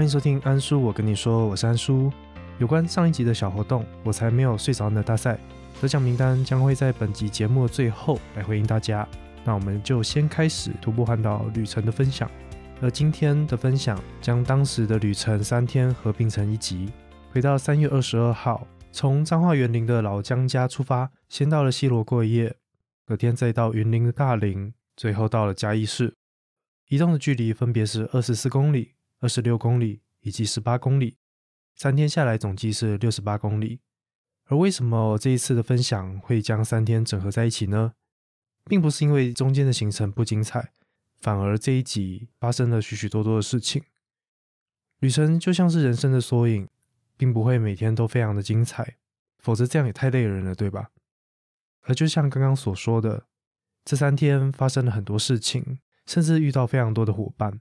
[0.00, 2.10] 欢迎收听安叔，我跟你说，我是安叔。
[2.56, 5.38] 有关上一集的小活动，我才没有睡着呢大赛
[5.78, 9.06] 得奖名单将会在本集节目的最后来回应大家。
[9.44, 12.30] 那我们就先开始徒步环岛旅程的分享。
[12.80, 16.90] 而今天的分享将当时的旅程三天合并成一集，
[17.30, 22.56] 回到三月二十二号，从彰化园林的老江家出发，先到了西罗过夜，
[23.04, 26.14] 隔天再到云林的大林，最后到了嘉义市。
[26.88, 31.18] 移动的距离分别是二十四公里、二十六公里以及十八公里，
[31.74, 33.80] 三天下来总计是六十八公里。
[34.44, 37.92] 而为什么这一次的分享会将三天整合在一起呢？
[38.64, 40.72] 并不是因为中间的行程不精彩。
[41.20, 43.82] 反而这一集发生了许许多多的事情。
[45.00, 46.66] 旅程就像是人生的缩影，
[47.18, 48.96] 并不会每天都非常的精彩，
[49.38, 50.90] 否则这样也太累人了，对吧？
[51.82, 53.26] 而就像刚刚所说的，
[53.84, 57.60] 这三天发生了很多事情，甚至遇到非常多的伙伴。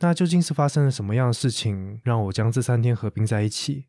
[0.00, 3.86] 那究竟是发生了什么样的事情，让我将这三天合并在一起？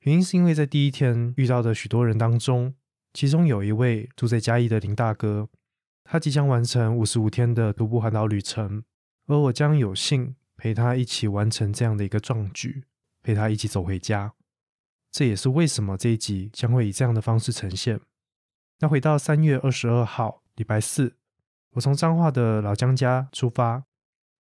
[0.00, 2.74] 原因是因为在第一天遇到的许多人当中，
[3.12, 5.48] 其中有一位住在嘉义的林大哥。
[6.04, 8.84] 他即将完成五十五天的徒步环岛旅程，
[9.26, 12.84] 而我将有幸陪他一起完成这样的一个壮举，
[13.24, 14.34] 陪他一起走回家。
[15.10, 18.00] 这也是为什么这一集将会以这样的方式呈现。
[18.78, 21.16] 那回到三月二十二号，礼拜四，
[21.72, 23.85] 我从彰化的老江家出发，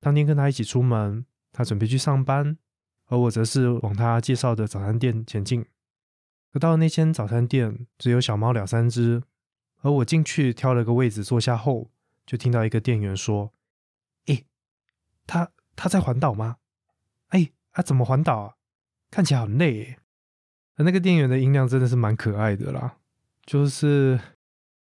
[0.05, 2.59] 当天跟他一起出门，他准备去上班，
[3.07, 5.65] 而我则是往他介绍的早餐店前进。
[6.53, 9.23] 可到了那间早餐店，只有小猫两三只。
[9.81, 11.91] 而我进去挑了个位置坐下后，
[12.27, 13.55] 就听到一个店员说
[14.29, 14.45] ：“诶，
[15.27, 16.59] 他他在环岛吗？
[17.29, 18.55] 哎，他怎么环岛啊？
[19.11, 19.97] 看起来很累。”
[20.77, 22.99] 而那个店员的音量真的是蛮可爱的啦，
[23.47, 24.21] 就是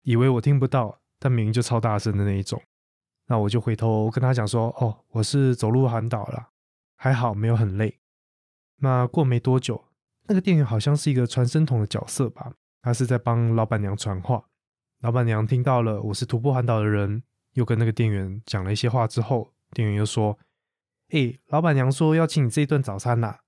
[0.03, 2.61] 以为我听不到，但明明就超大声的那一种。
[3.27, 6.51] 那我就回头跟他讲说：“哦，我是走路环岛了，
[6.97, 8.01] 还好没有很累。”
[8.81, 9.85] 那过没多久，
[10.25, 14.45] 那个店员好像是一个传声筒的角色吧，他是在帮老板娘传话。
[15.01, 17.23] 老板娘听到了我是徒步环岛的人，
[17.53, 20.39] 又跟那个店员讲了一些话之后，店员又说
[21.11, 23.39] ：“哎，老板娘说要请你这一顿早餐呐，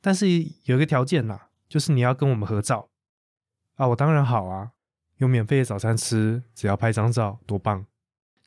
[0.00, 0.26] 但是
[0.64, 1.38] 有一个条件呐，
[1.68, 2.88] 就是你要跟我们合照。”
[3.76, 4.72] 啊，我当然好啊，
[5.18, 7.86] 有免费的早餐吃，只要拍张照，多棒！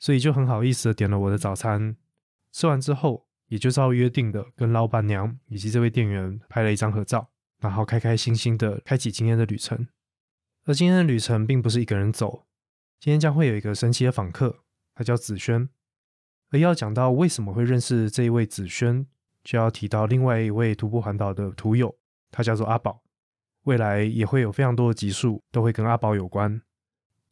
[0.04, 1.96] 所以就很好意思的点了我的早餐。
[2.52, 7.30] 吃完之后，也就照约定的跟老板娘以及这位店员拍了一张合照，
[7.62, 9.88] 然后开开心心的开启今天的旅程。
[10.66, 12.46] 而今天的旅程并不是一个人走。
[13.00, 15.70] 今天将会有一个神奇的访客，他叫子轩。
[16.50, 19.08] 而要讲到为什么会认识这一位子轩，
[19.42, 21.96] 就要提到另外一位徒步环岛的徒友，
[22.30, 23.02] 他叫做阿宝。
[23.64, 26.62] 未来也会有非常多的集数都会跟阿宝有关。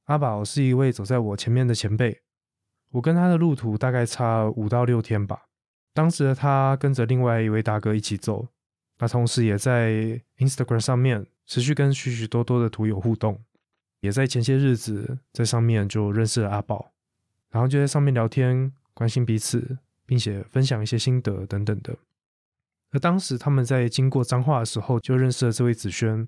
[0.05, 2.21] 阿宝是一位走在我前面的前辈，
[2.91, 5.47] 我跟他的路途大概差五到六天吧。
[5.93, 8.47] 当时的他跟着另外一位大哥一起走，
[8.99, 13.41] 那同时也在 Instagram 上面持续跟许许多多的徒友互动。
[14.01, 16.91] 也在前些日子在上面就认识了阿宝，
[17.51, 21.95] 然后就在上面聊天，关心彼此，并且分享一些心得等等的。
[22.91, 26.27] 而当时他们在经过脏话的时候，就认识了这位子萱。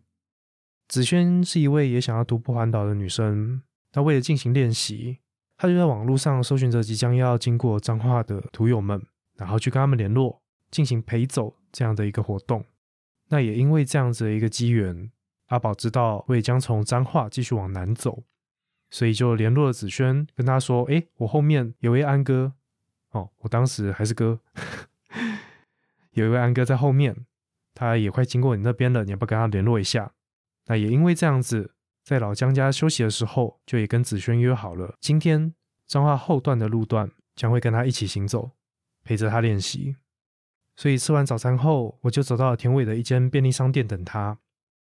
[0.87, 5.17] 子萱是一位也想要徒步环岛的女生，她为了进行练习，
[5.63, 9.01] 他就在网络上搜寻着即将要经过彰化的徒友们，
[9.37, 12.65] 然后去跟他们联络，进行陪走这样的一个活动。
[13.29, 15.09] 那也因为这样子的一个机缘。
[15.45, 18.23] 阿宝知道我也将从彰化继续往南走，
[18.89, 22.51] 所以就联络了子轩，跟他说：“哎，我后面有位安哥
[23.11, 24.41] 哦，我当时还是哥，
[26.11, 27.25] 有一位安哥在后面，
[27.73, 30.11] 他也快经过你那边了，你要不要跟他联络一下？”
[30.67, 31.72] 那也因为这样子，
[32.03, 35.55] 在老江家休息的时候，就也跟子轩约好了，今天
[35.87, 38.51] 彰化后段的路段将会跟他一起行走，
[39.03, 39.95] 陪着他练习。
[40.75, 44.39] 所以吃完早餐后，我就走到田尾的一间便利商店等他。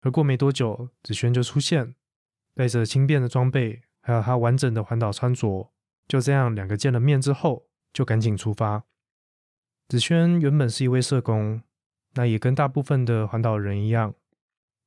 [0.00, 1.94] 而过没多久，子轩就出现，
[2.54, 5.72] 带着轻便的装备，还有他完整的环岛穿着。
[6.08, 8.84] 就这样，两个见了面之后，就赶紧出发。
[9.88, 11.62] 子轩原本是一位社工，
[12.14, 14.14] 那也跟大部分的环岛人一样，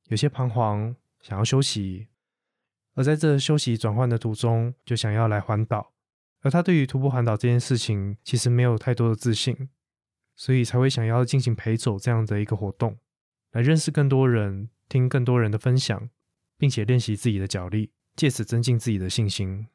[0.08, 2.08] 有些彷徨，想要休息。
[2.98, 5.92] 而在这休息转换的途中，就想要来环岛。
[6.40, 9.68] 而他对于徒步环岛这件事情，其实没有太多的自信，
[10.34, 12.98] 所以才会想要进行陪走这样的一个活动，
[13.52, 14.70] 来认识更多人。
[14.88, 16.08] 听更多人的分享，
[16.56, 19.68] 并且练习自己的脚力，借此增进自己的信心。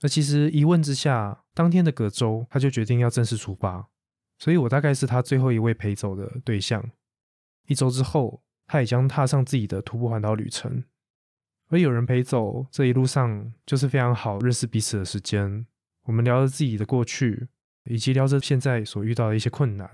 [0.00, 3.90] 而其实一问之下，当天的隔周他就决定要正式出发，
[4.38, 6.82] 所以我大概是他最后一位陪走的对象。
[7.66, 10.84] 一周之后，他也将踏上自己的徒步环岛旅程。
[11.74, 15.66] 而有人陪走，这一路上就是非常好认识彼此的时间。
[16.04, 17.48] 我们聊着自己的过去，
[17.86, 19.90] 以及聊着现在所遇到的一些困难。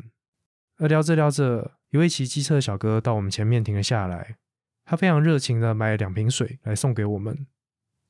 [0.77, 4.37] 而聊着聊着，一位骑机车的小哥到我们前面停了下来，
[4.85, 7.47] 他非常热情的买了两瓶水来送给我们。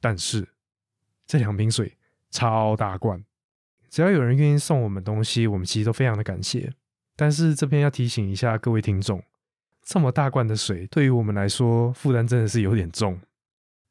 [0.00, 0.48] 但是
[1.24, 1.96] 这两瓶水
[2.28, 3.24] 超大罐，
[3.88, 6.72] 只要有人愿意送我们东西，我们其实都非常的感谢。
[7.14, 9.22] 但是这边要提醒一下各位听众，
[9.84, 13.20] 这么大罐的水对于我们来说负担真的是有点重，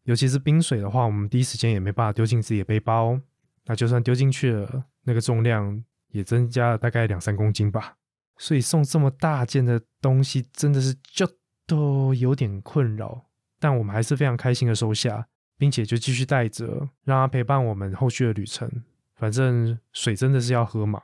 [0.10, 3.20] 尤其是冰水的话，我们第一时间也没办法丢进自己的背包。
[3.66, 7.96] 那就算丢进去了，那个重量也增加了大概两三公斤吧。
[8.36, 11.30] 所以送这么大件的东西，真的是就
[11.68, 13.28] 都有点困扰。
[13.60, 15.28] 但我们还是非常开心的收下，
[15.60, 18.68] 并且就继续带着，让他陪伴我们后续的旅程。
[19.14, 21.04] 反正水真的是要喝嘛。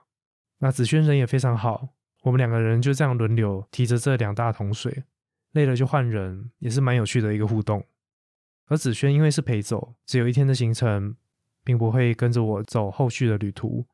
[0.58, 1.90] 那子轩人也非常好，
[2.24, 5.04] 我们两个人就这样轮流提着这两大桶水，
[5.52, 7.86] 累了就换人，也是蛮有趣的一个互动。
[8.68, 11.16] 而子轩因为是陪走，只有一天的行程。
[11.66, 13.88] 并不会跟着我走后续的旅途，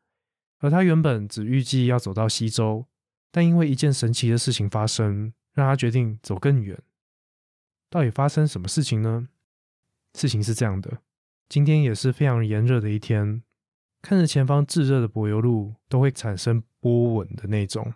[0.59, 2.85] 而他原本只预计要走到西周，
[3.31, 6.77] 但因为一件神奇的事情发生，让他决定走更远。
[7.89, 9.29] 到底发生什么事情呢？
[10.15, 10.99] 事情是这样的，
[11.47, 13.41] 今天也是非常炎热的一天，
[14.01, 17.93] 看着前方炙热的柏油路，都会产生波纹的那种。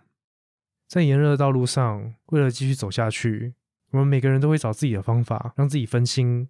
[0.88, 3.52] 在炎热的道路上，为了继续走下去，
[3.90, 6.48] 我们每个人都会找自己的方法，让自己分心，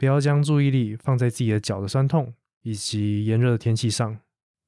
[0.00, 2.32] 不要将注意力放在自己的脚的酸痛。
[2.62, 4.18] 以及炎热的天气上，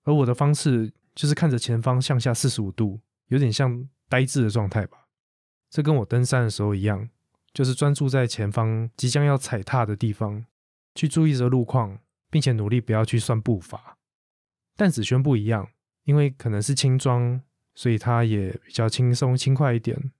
[0.04, 5.08] 而我的方式就是看着前方向下四十五度，有点像呆滞的状态吧。
[5.68, 7.10] 这跟我登山的时候一样，
[7.52, 10.46] 就是专注在前方即将要踩踏的地方，
[10.94, 11.98] 去注意着路况，
[12.30, 13.98] 并且努力不要去算步伐。
[14.74, 15.68] 但子轩不一样，
[16.04, 17.42] 因为可能是轻装，
[17.74, 20.10] 所以他也比较轻松轻快一点。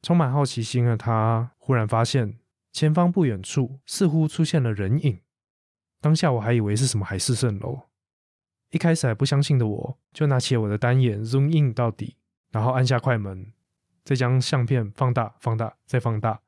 [0.00, 2.38] 充满好奇心的他，忽然发现
[2.78, 5.18] 前方不远处似乎出现了人影。
[6.00, 7.88] 当下我还以为是什么海市蜃楼，
[8.70, 12.14] 一开始还不相信的我，就拿起我的单眼 zoom in 到底，
[12.52, 13.52] 然后按下快门，
[14.04, 16.42] 再将相片放大、放大、再放大，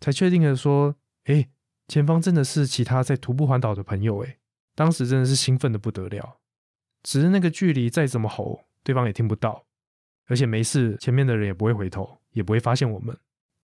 [0.00, 1.48] 才确定的说：“哎，
[1.88, 4.36] 前方真的是其他在徒步环岛的朋友。”哎，
[4.74, 6.40] 当时真的是兴奋的不得了。
[7.02, 9.64] 只是那个距离再怎么吼，对方也听不到，
[10.26, 13.18] 而且没事，前面的人也不会回头，也不会发现我们，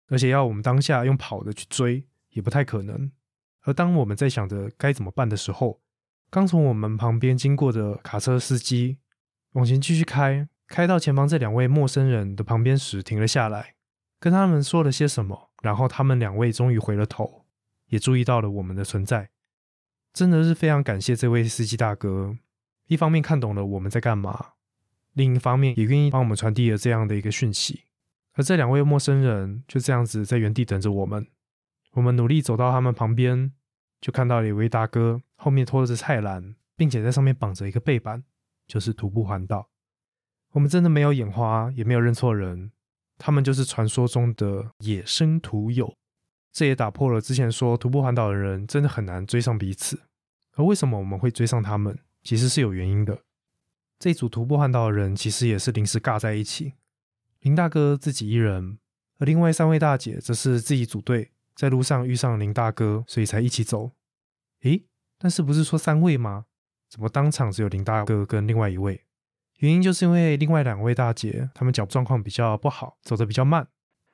[0.08, 3.10] 而且要我们当下用跑的去追，也不太可能。
[3.62, 5.80] 而当我们在想着该怎么办的时候，
[6.30, 8.98] 刚从我们旁边经过的卡车司机
[9.52, 13.74] 往前继续开，开到前方这两位陌生人的旁边时停了下来，
[14.18, 17.44] 跟他们说了些什么，然后他们两位终于回了头，
[17.88, 19.30] 也注意到了我们的存在。
[20.14, 22.36] 真的是非常感谢这位司机大哥，
[22.86, 24.52] 一方面看懂了我们在干嘛，
[25.12, 27.84] 另一方面也愿意帮我们传递了这样的一个讯息。
[28.38, 31.26] 而这两位陌生人就这样子在原地等着我们，
[31.94, 33.52] 我们努力走到他们旁边。
[34.00, 38.22] 就看到了一位大哥后面拖着菜篮，并且在上面绑着一个背板，
[38.68, 39.70] 就是徒步环岛。
[40.52, 42.70] 我们真的没有眼花，也没有认错人，
[43.18, 45.92] 他们就是传说中的野生徒友。
[46.52, 50.00] 这也打破了之前说徒步环岛的人真的很难追上彼此。
[50.54, 53.24] 而为什么我们会追上他们，其实是有原因的。
[53.98, 56.74] 这组徒步环岛的人其实也是临时尬在一起，
[57.40, 58.78] 林大哥自己一人，
[59.18, 61.32] 而另外三位大姐则是自己组队。
[61.54, 63.90] 在路上遇上林大哥，所以才一起走。
[64.62, 64.84] 诶，
[65.18, 66.44] 但是不是说三位吗？
[66.88, 69.04] 怎么当场只有林大哥跟另外一位？
[69.56, 73.66] 原因就是因为另外两位大姐她们脚状况比较不好，走得比较慢，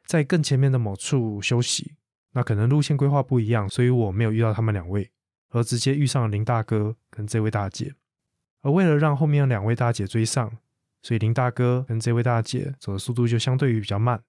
[0.06, 1.96] 在更前面的某处休息。
[2.32, 5.10] 那可能路线规划不一样，所以我没有遇到他们两位，
[5.50, 7.94] 而直接遇上了林大哥跟这位大姐。
[8.62, 10.56] 而为了让后面两位大姐追上，
[11.04, 14.23] 所以林大哥跟这位大姐走的速度就相对于比较慢。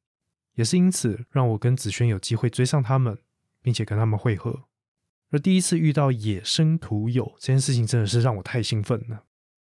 [0.56, 3.18] 也是因此，让我跟子轩有机会追上他们，
[3.62, 4.64] 并且跟他们会合。
[5.32, 9.24] 而第一次遇到野生徒友这件事情，真的是让我太兴奋了。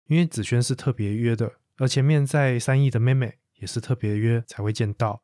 [0.06, 5.24] 因为子轩是特别约的，而前面在三义的妹妹也是特别约才会见到，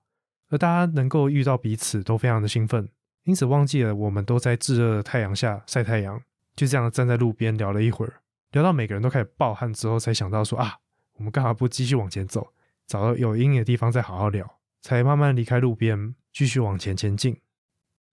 [0.49, 2.89] 而大家能够遇到彼此都非常的兴奋，
[3.23, 6.19] 因此忘记了我们都在炙热的太阳下晒太阳，
[6.55, 10.77] 就这样站在路边聊了一会儿，聊到每个人都开始暴汗之后，才想到说啊，
[11.17, 12.53] 我们干嘛不继续往前走，
[12.87, 14.57] 找到有阴影的地方再好好聊。
[14.81, 17.41] 才慢慢离开路边，继续往前前进。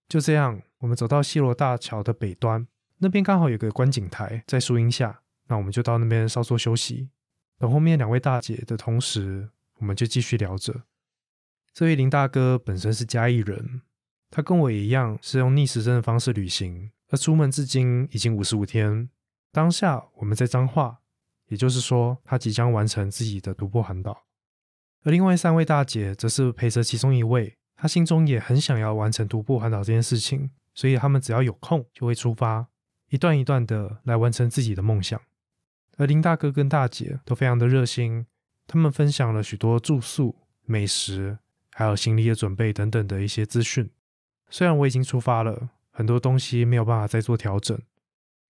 [0.08, 2.66] 就这样，我们走到西罗大桥的北端，
[2.99, 5.20] 那边刚好有个观景台，在树荫下。
[5.46, 7.11] 那我们就到那边稍作休息，
[7.58, 10.82] 等后面两位大姐的同时，我们就继续聊着。
[11.73, 13.82] 这位林大哥本身是嘉义人，
[14.30, 19.11] 他跟我一样是用逆时针的方式旅行，而出门至今已经五十五天。
[19.52, 21.02] 当下我们在彰化，
[21.48, 24.24] 也就是说，他即将完成自己的独步环岛。
[25.02, 32.68] 而另外三位大姐则是陪着其中一位，她心中也很想要完成徒步环岛这件事情，所以他们只要有空就会出发，
[33.10, 35.20] 一段一段的来完成自己的梦想。
[35.96, 38.26] 而林大哥跟大姐都非常的热心，
[38.66, 40.34] 他们分享了许多住宿、
[40.64, 41.38] 美食，
[41.72, 43.90] 还有行李的准备等等的一些资讯。
[44.48, 47.78] 虽然我已经出发了，很多东西没有办法再做调整，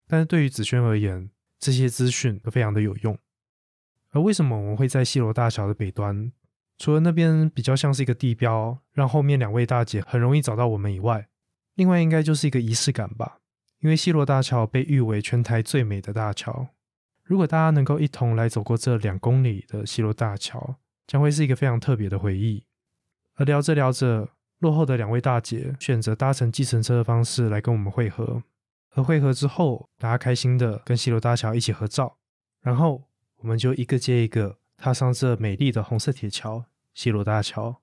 [0.06, 1.30] 但是对于子轩而言，
[1.64, 3.18] 这些资讯都非常的有用。
[4.10, 6.30] 而为什么我们会在西罗大桥的北端？
[6.76, 11.28] 除了那边比较像是一个地标，让后面两位大姐很容易找到我们以外，
[11.74, 13.38] 另外应该就是一个仪式感吧。
[13.80, 16.68] 因为西罗大桥被誉为全台最美的大桥，
[17.22, 22.64] 如果大家能够一同来走过这两公里的西罗大桥，将会是一个非常特别的回忆。
[23.36, 24.28] 而聊着聊着，
[24.58, 28.42] 落后的两位大姐选择搭乘计程车的方式来跟我们会合，
[28.94, 32.16] 和会合之后，大家开心的跟西罗大桥一起合照，
[32.60, 33.02] 然后
[33.38, 34.58] 我们就一个接一个。
[34.76, 37.80] 踏上这美丽的红色铁桥——西罗大桥。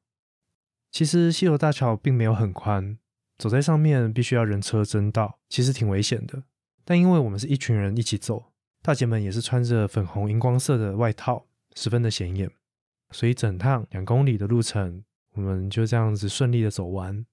[0.92, 2.98] 其实西罗大桥并没有很宽，
[3.38, 6.44] 走在上面必须要人车争道，其实挺危险的。
[6.86, 8.52] 但因为我们是一群人一起走，
[8.82, 12.52] 大姐们也是穿着粉红荧光色的外套，十分的显眼，
[13.10, 15.04] 所以整趟两公里的路程，
[15.34, 17.26] 我们就这样子顺利的走完。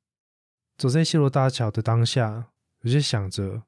[0.78, 2.46] 走在西罗大桥的当下，
[2.82, 3.62] 我就想着，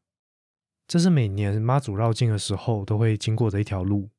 [0.86, 4.10] 这是每年妈祖绕境的时候都会经过的一条路。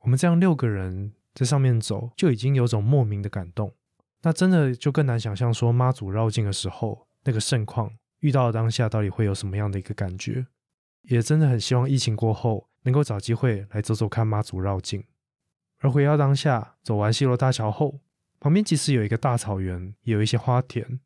[0.00, 1.12] 我们这样六个人。
[1.32, 3.72] 在上面走就已经有种莫名的感动，
[4.22, 10.48] 那真的就更难想象说妈祖绕境的时候那个盛况，遇到当下到底会有什么样的一个感觉，
[11.02, 15.04] 也真的很希望疫情过后能够找机会来走走看妈祖绕境。
[15.78, 18.00] 而回到当下，走完西罗大桥后，
[18.40, 20.98] 旁边其实有一个大草原，也有一些花田。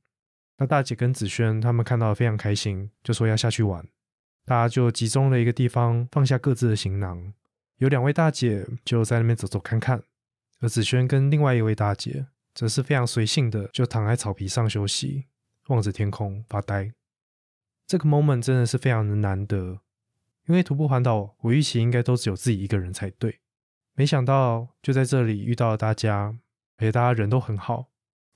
[0.59, 3.87] 那大姐跟子轩他们看到非常开心，就说要下去玩，
[4.45, 7.33] 大家就集中了一个地方，放下各自的行囊，
[7.79, 10.03] 有两位大姐就在那边走走看看。
[10.61, 15.27] 而子轩跟另外一位大姐则是非常随性的，就躺在草皮上休息，
[15.67, 16.93] 望着天空发呆。
[17.87, 19.81] 这个 moment 真的是非常的难得，
[20.47, 23.41] 因为徒步环岛，我预期应该都只有自己一个人才对，
[23.95, 26.35] 没想到就在这里遇到了大家，
[26.79, 27.89] 而且大家人都很好，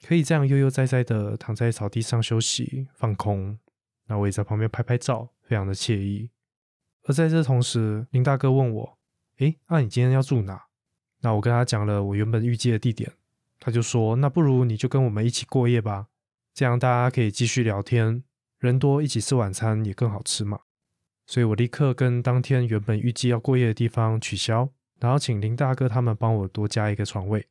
[0.07, 3.59] 可以这样悠悠哉哉的躺在草地上休息放空。
[4.07, 6.31] 那我也在旁边拍拍照，非常的惬意。
[7.05, 8.99] 而在这同时，林大哥问我
[9.39, 10.67] ：“诶，那你今天要住哪？”
[11.21, 13.13] 那我跟他讲了我原本预计的地点，
[13.59, 16.09] 他就说：“那不如你就跟我们一起过夜吧，
[16.55, 18.23] 这样大家可以继续聊天，
[18.59, 20.61] 人多一起吃晚餐也更好吃嘛。”
[21.27, 27.47] 所以我立刻跟当天原本预计要过夜的地方取消，然后请林大哥他们帮我多加一个床位。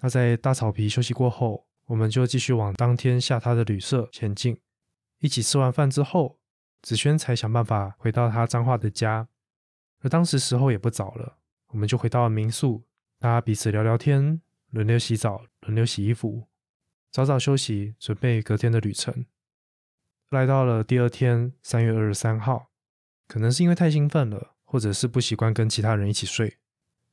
[0.00, 4.60] 那在大草皮休息过后，我们就继续往当天下榻的旅社前进。
[5.20, 6.38] 一起吃完饭之后，
[6.82, 9.28] 子轩才想办法回到他彰化的家，
[10.00, 11.38] 而当时时候也不早了，
[11.68, 12.84] 我们就回到了民宿。
[13.18, 16.48] 大家彼此聊聊天，轮流洗澡，轮流洗衣服，
[17.10, 19.24] 早早休息，准备隔天的旅程。
[20.30, 22.70] 来到了第二天，三月二十三号，
[23.28, 26.58] 可能是因为太兴奋了，或者是不习惯跟其他人一起睡，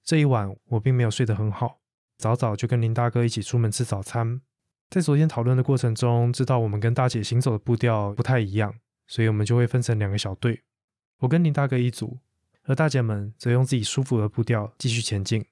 [0.04, 1.80] 这一晚我并没有睡得很好。
[2.18, 4.42] 早早就跟林大哥一起出门吃早餐。
[4.94, 8.76] 在昨天讨论的过程中，知道我们跟大姐行走的步调不太一样，
[9.08, 10.62] 所以我们就会分成两个小队，
[11.18, 12.20] 我跟林大哥一组，
[12.66, 15.44] 而大姐们则用自己舒服的步调继续前进。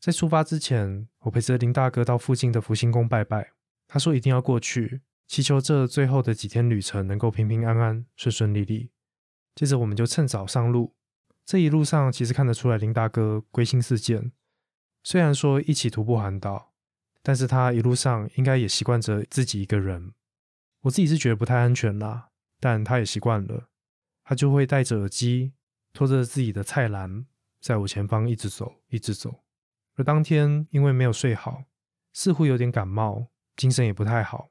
[0.00, 3.52] 在出发之前，我陪着林大哥到附近的福星宫拜拜。
[3.86, 8.90] 他说一定要过去，祈求这最后的几天旅程能够平平安安、顺顺利利。
[9.54, 10.96] 接着，我们就趁早上路。
[11.46, 14.32] 这一路上，其实看得出来林大哥归心似箭。
[15.04, 16.72] 虽然说一起徒步环岛，
[17.28, 20.14] 但是他一路上应该也习惯着自己一个人。
[20.80, 23.68] 我自己是觉得不太安全啦，但他也习惯了。
[24.24, 25.52] 他就会戴着耳机，
[25.92, 27.26] 拖着自己的菜篮，
[27.60, 29.44] 在我前方一直走，一直走。
[29.96, 31.64] 而当天因为没有睡好，
[32.14, 34.48] 似乎有点感冒，精神也不太好，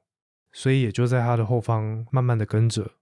[0.52, 2.92] 所以也就在他的后方慢慢的跟着。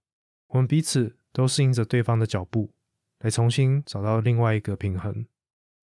[0.46, 2.72] 我们彼此都适应着对方的脚步，
[3.18, 5.26] 来重新找到另外一个平衡。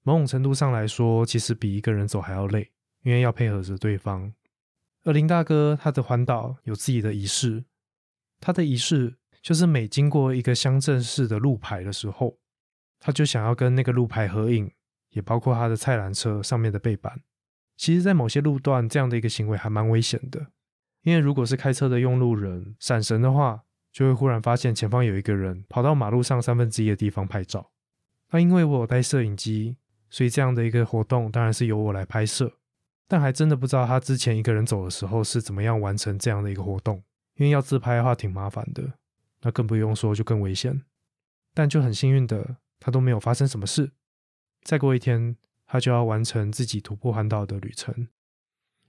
[0.01, 2.71] 某种程度上来说，其实比一个人走还要累，
[3.03, 4.33] 因为要配合着对方。
[5.03, 7.63] 而林大哥他的环岛有自己的仪式，
[8.39, 12.39] 他的仪式就是每经过一个乡镇市的路牌的时候，
[12.99, 14.71] 他就想要跟那个路牌合影。
[15.13, 17.21] 也包括他的菜篮车上面的背板。
[17.77, 20.47] 其实，在某些路段，这样的一个行为还蛮危险的，
[21.03, 27.69] 因为如果是开车的用路人闪神的话，就会忽然发现前方有一个人跑到马路上三分之一的地方拍照。
[28.31, 29.77] 那因为我有带摄影机，
[30.09, 32.57] 所以这样的一个活动当然是由我来拍摄。
[33.07, 37.03] 但还真的不知道他之前一个人走的时候是怎么样完成这样的一个活动，
[37.35, 38.93] 因为要自拍的话挺麻烦的，
[39.41, 40.83] 那更不用说就更危险。
[41.53, 43.91] 但就很幸运的，他都没有发生什么事。
[44.63, 45.35] 再过一天，
[45.67, 48.07] 他就要完成自己徒步环岛的旅程。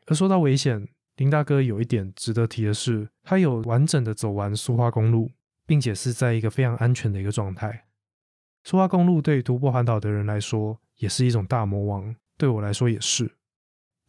[0.07, 5.33] 而说到危险，林大哥有一点值得提的是，他有完整的走完苏花公路，
[5.67, 7.87] 并且是在一个非常安全的一个状态。
[8.63, 13.31] 苏花公路对于徒步环岛的人来说，也是一种大魔王，对我来说也是。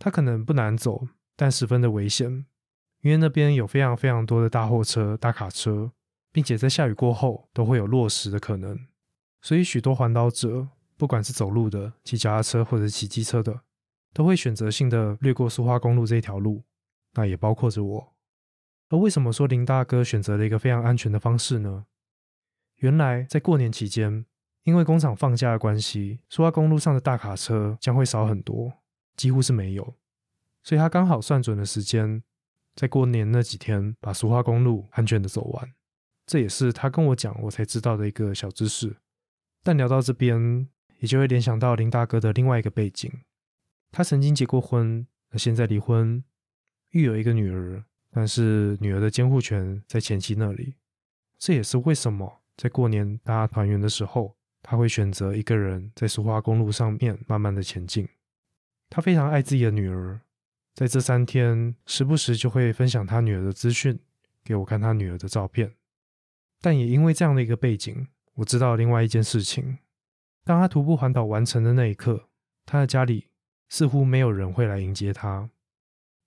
[0.06, 2.46] 它可能不难走，但十分的危险，
[3.02, 5.94] 因为那边有非常非常多的大货车、大卡车，
[6.32, 8.78] 并且在下雨过后都会有落石的可能，
[9.42, 13.62] 所以许多环岛者，不管是走路的、骑脚踏车或者骑机车的，
[14.14, 16.62] 都会选择性的略过苏花公路这条路，
[17.16, 18.14] 那也包括着我。
[18.90, 21.88] 而为什么说林大哥选择了一个非常安全的方式呢？
[22.76, 24.28] 原来在过年期间，
[24.66, 28.72] 因为工厂放假的关系，苏花公路上的大卡车将会少很多，
[29.16, 29.96] 几乎是没有。
[30.64, 32.24] 所以他刚好算准了时间，
[32.76, 35.74] 在过年那几天把苏花公路安全的走完。
[36.26, 38.98] 这也是他跟我讲，我才知道的一个小知识。
[39.62, 40.68] 但聊到这边，
[41.00, 43.12] 也就会联想到林大哥的另外一个背景：
[43.92, 46.24] 他曾经结过婚，那现在离婚，
[46.92, 50.76] 育有一个女儿，但是女儿的监护权在前妻那里。
[51.38, 52.42] 这也是为什么。
[52.58, 58.08] 在过年大家团圆的时候，他会选择一个人在苏花公路上面慢慢的前进。
[58.90, 60.22] 他非常爱自己的女儿，
[60.74, 64.00] 在这三天时不时就会分享他女儿的资讯
[64.44, 65.74] 给我看，他女儿的照片。
[66.62, 69.80] 但也因为这样的一个背景，我知道另外一件事情：
[70.44, 72.30] 当他徒步环岛完成的那一刻，
[72.66, 73.28] 他的家里
[73.70, 75.50] 似乎没有人会来迎接他。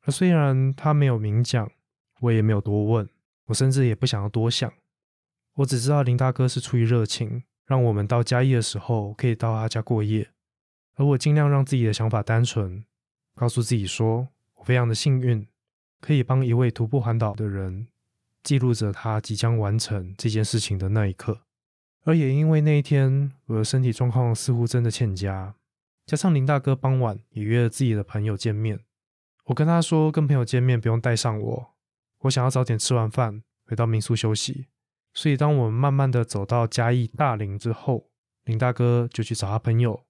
[0.03, 1.71] 而虽然他没有明讲，
[2.21, 3.09] 我也没有多问，
[3.47, 4.73] 我甚至也不想要多想。
[5.55, 10.31] 我只知道林大哥是出于热情，让我们到嘉义的时候可以到他家过夜，
[10.99, 12.85] 而我尽量让自己的想法单纯，
[13.37, 14.27] 告诉自己说，
[14.57, 15.47] 我非常的幸运，
[16.01, 17.87] 可以帮一位徒步环岛的人
[18.43, 21.43] 记录着他即将完成这件事情的那一刻。
[22.03, 25.55] 而也因为那一天我的身体状况似乎真的欠佳，
[26.05, 28.81] 加上林大哥傍晚也约了自己的朋友见面，
[29.45, 31.75] 我跟他说跟朋友见面不用带上我，
[32.23, 34.67] 我想要早点吃完饭回到民宿休息。
[35.15, 38.11] 所以，当我们慢慢的走到嘉义大林之后，
[38.45, 40.05] 林大哥就去找他朋友。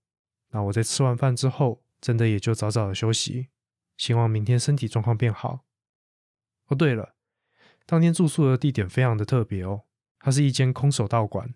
[0.51, 3.49] 那我在吃完饭之后，真的也就早早的休息，
[3.97, 5.65] 希望明天身体状况变好。
[6.69, 7.15] 哦，对了，
[7.87, 9.85] 当天住宿的地点非常的特别哦，
[10.19, 11.55] 它是一间空手道馆。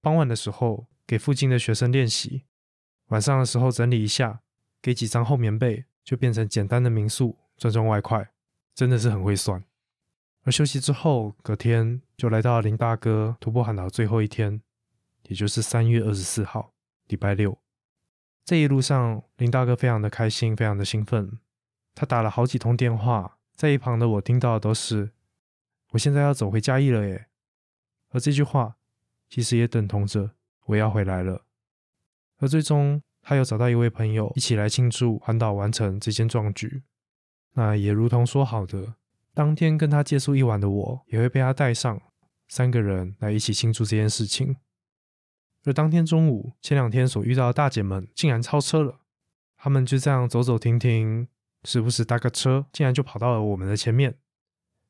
[0.00, 2.44] 傍晚的时候给附近的学生练习，
[3.08, 4.40] 晚上的时候整理一下，
[4.80, 8.32] 给几张厚棉被，就变成简单的民宿赚赚外快，
[8.74, 9.64] 真的是很会算。
[10.44, 14.60] 而休息之后，隔天就来到了林大哥徒步环岛最后一天，
[15.28, 16.74] 也就是三月二十四号，
[17.06, 17.61] 礼拜六。
[18.44, 21.38] 这一路上，林大哥非常的开心，非常的兴奋。
[21.94, 25.12] 他打了好几通电话，在一旁的我听到的都是
[25.92, 27.26] ：“我现在要走回嘉义了耶。”
[28.10, 28.76] 而这句话
[29.28, 30.32] 其实也等同着
[30.66, 31.44] 我要回来了。
[32.38, 36.82] 而最终，他又找到一位朋友一起来庆祝环岛完成这件壮举。
[37.54, 38.94] 那也如同说好的。
[39.34, 42.02] 当天跟他借宿一晚的我，也会被他带上，
[42.48, 44.56] 三个人来一起庆祝这件事情。
[45.64, 49.00] 而当天中午，前两天所遇到的大姐们竟然超车了，
[49.56, 51.28] 他们就这样走走停停，
[51.64, 54.16] 时不时搭个车，竟然就跑到了我们的前面，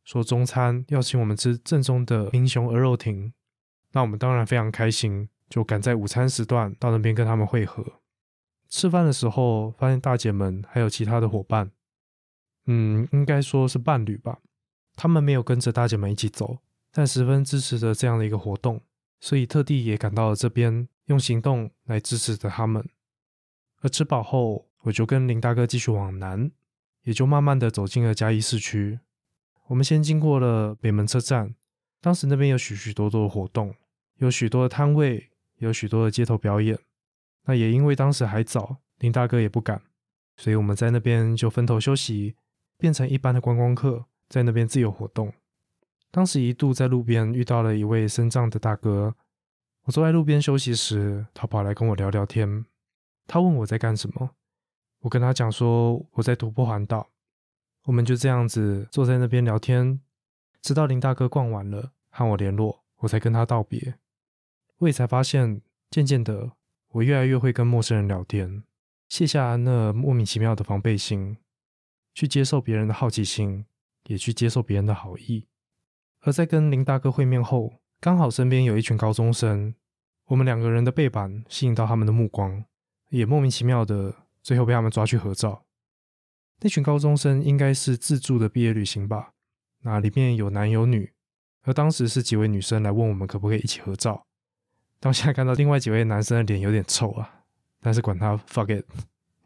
[0.04, 3.32] 说中餐要请我们吃正宗的英雄鹅肉亭。
[3.92, 7.85] 那我们当然非常开心，就赶在午餐时段到那边跟他们会合。
[8.70, 11.70] 吃饭的时候，发现大姐们还有其他的伙伴。
[12.64, 14.38] 嗯，应该说是伴侣吧。
[14.96, 18.80] 他们没有跟着大姐们一起走，但十分支持着这样的一个活动，
[19.22, 22.85] 所以特地也赶到了这边，用行动来支持着他们。
[23.80, 26.50] 而吃饱后，我就跟林大哥继续往南，
[27.04, 28.98] 也就慢慢的走进了嘉义市区。
[29.68, 31.54] 我们先经过了北门车站，
[32.00, 33.72] 当时那边有许许多多的活动，
[34.16, 36.76] 有许多的摊位，有许多的街头表演。
[37.44, 39.80] 那也因为当时还早，林大哥也不敢，
[40.37, 42.35] 所以我们在那边就分头休息。
[42.76, 45.32] 变成一般的观光客，在那边自由活动。
[46.12, 49.16] 当时一度在路边遇到了一位身障的大哥，
[49.85, 52.66] 我坐在路边休息时，他跑来跟我聊聊天。
[53.27, 54.31] 他问我在干什么，
[55.01, 57.09] 我跟他讲说我在徒步环岛。
[57.85, 60.01] 我们就这样子坐在那边聊天，
[60.61, 63.94] 直到林大哥逛完了，和我联络，我才跟他道别。
[64.79, 66.53] 我也才发现，渐渐的，
[66.90, 68.62] 我越来越会跟陌生人聊天，
[69.09, 71.38] 卸下那莫名其妙的防备心。
[72.14, 73.64] 去接受别人的好奇心，
[74.05, 75.46] 也去接受别人的好意。
[76.22, 79.74] 而在跟林大哥会面后，刚好身边有一群高中生，
[80.26, 82.64] 我们两个人的背板吸引到他们的目光，
[83.11, 85.64] 也莫名其妙的最后被他们抓去合照。
[86.61, 89.32] 那群高中生应该是自助的毕业旅行吧？
[89.82, 91.12] 那里面有男有女，
[91.62, 94.24] 而当时是几位女生来问我们可不可以一起合照。
[95.00, 97.42] 当下看到另外几位男生的脸有点臭啊，
[97.80, 98.87] 但是管他 fuck it。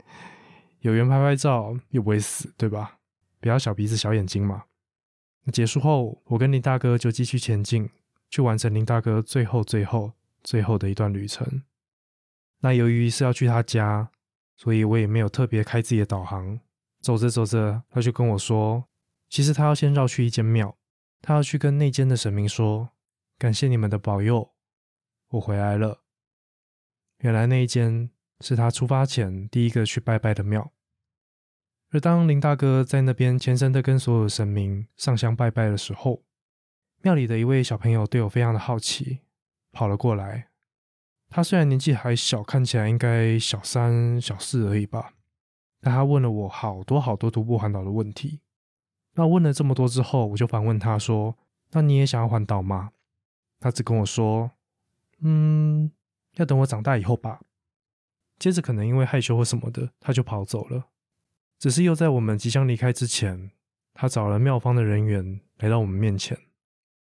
[0.81, 2.99] 有缘拍拍照又不会死，对吧？
[3.41, 4.65] 不要小鼻子小眼睛嘛。
[5.53, 7.89] 结束后，我跟林大哥就继续前进，
[8.29, 11.63] 去完成林大哥最后、最后、最后的一段旅程。
[12.61, 14.11] 那由于是要去他家，
[14.57, 16.59] 所以我也没有特别开自己的导航，
[17.01, 18.85] 走着走着，他就跟我说，
[19.29, 20.77] 其实他要先绕去一间庙，
[21.21, 22.91] 他要去跟那间的神明说，
[23.39, 24.53] 感谢你们的保佑，
[25.29, 26.03] 我回来了。
[27.19, 30.73] 原来那一间是他出发前第一个去拜拜的庙。
[31.90, 36.22] 而当林大哥在那边虔诚的跟所有神明上香拜拜的时候，
[37.03, 39.20] 庙里的一位小朋友对我非常的好奇，
[39.72, 40.49] 跑了过来。
[41.29, 45.14] 他虽然年纪还小，看起来应该小三、小四而已吧，
[45.81, 48.40] 但他问了我好多好多徒步环岛的问题。
[49.14, 51.37] 那问了这么多之后，我就反问他说
[51.72, 52.90] ：“那你也想要环岛吗？”
[53.59, 54.51] 他只跟我说
[55.22, 55.90] ：“嗯，
[56.35, 57.40] 要等我长大以后吧。”
[58.38, 60.88] 接着可能因为害羞或什么的，他就跑走了。
[61.59, 63.51] 只是又在我们即将离开之前，
[63.95, 66.38] 他找了妙方的人员来到我们面前。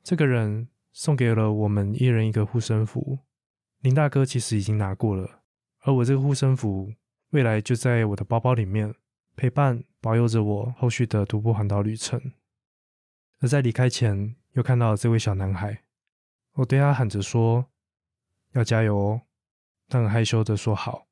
[0.03, 3.19] 这个人送给了我们一人一个护身符。
[3.81, 5.43] 林大哥其实已经拿过了，
[5.83, 6.93] 而我这个护身符
[7.31, 8.95] 未来就在我的包包里面，
[9.37, 12.33] 陪伴保佑着我后续的徒步环岛旅程。
[13.41, 15.85] 而在离开前，又看到了这位小男孩，
[16.55, 17.67] 我对他喊着说
[18.55, 19.23] ：“要加油哦！”
[19.89, 21.07] 他很害羞的说：“好。”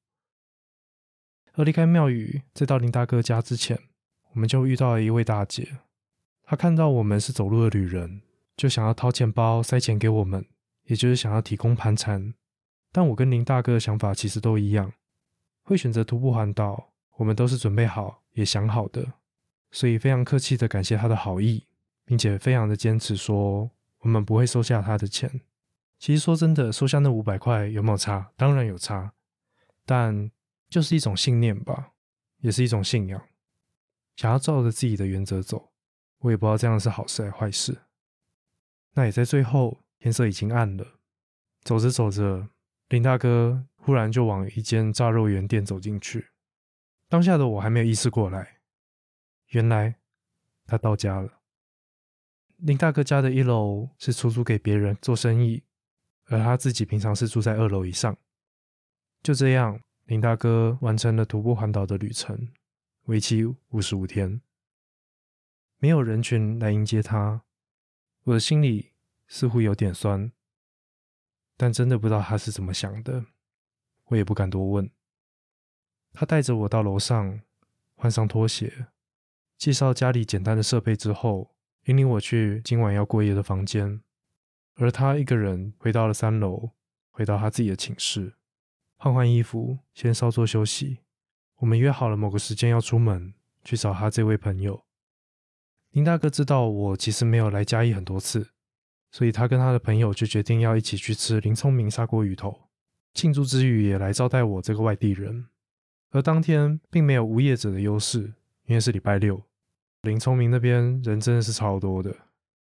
[1.56, 3.78] 而离开庙宇，再到林大哥家之前，
[4.34, 5.78] 我们就遇到了一位大姐。
[6.44, 8.20] 她看到我们是走路的旅人，
[8.58, 10.44] 就想要掏钱包塞钱给我们，
[10.84, 12.34] 也就是想要提供盘缠。
[12.92, 14.92] 但我跟林大哥的想法其实都一样，
[15.62, 19.14] 会选择徒步环岛，我们都是准备好也想好的，
[19.70, 21.66] 所以非常客气的感谢他的好意，
[22.04, 25.40] 并且非常的坚持说我们不会收下他的钱。
[25.98, 28.30] 其实说真的，收下那五百块有没有差？
[28.36, 29.14] 当然有差，
[29.86, 30.30] 但。
[30.68, 31.92] 就是一种信念吧，
[32.38, 33.28] 也是一种信仰，
[34.16, 35.72] 想要照着自己的原则走。
[36.18, 37.82] 我也不知道这样是好事还是坏事。
[38.92, 40.98] 那也在最后，天色已经暗了，
[41.62, 42.48] 走着走着，
[42.88, 46.30] 林大哥忽然就往一间炸肉圆店走进去。
[47.08, 48.58] 当下的我还没有意识过来，
[49.50, 49.96] 原来
[50.66, 51.40] 他到家了。
[52.56, 55.62] 林大哥家的一楼是出租给别人做生意，
[56.24, 58.16] 而他自己平常是住在二楼以上。
[59.22, 59.80] 就这样。
[60.06, 62.52] 林大哥完成了徒步环岛的旅程，
[63.06, 64.40] 为期五十五天。
[65.78, 67.42] 没有人群来迎接他，
[68.22, 68.92] 我的心里
[69.26, 70.30] 似乎有点酸，
[71.56, 73.26] 但真的不知道他是怎么想的，
[74.04, 74.88] 我也不敢多问。
[76.12, 77.40] 他带着我到楼上，
[77.96, 78.86] 换上拖鞋，
[79.58, 84.00] 介绍家里简单的设备之后，引领我去今晚要过夜的房间。
[84.76, 86.70] 而他一个人回到了三楼，
[87.10, 88.34] 回到他自己的寝室。
[89.06, 90.98] 换换衣服，先稍作休息。
[91.58, 94.84] 我们约好了某个时间要出门去找他这位朋友。
[95.92, 98.50] 林大哥知道我其实没有来嘉义很多次，
[99.12, 102.68] 所以他跟他的朋友就决定要一起去吃林聪明砂锅鱼头，
[103.14, 105.46] 庆祝之余也来招待我这个外地人。
[106.10, 109.40] 而当天并没有无业者的优势，因为是礼拜六，
[110.02, 112.12] 林聪明那边人真的是超多的。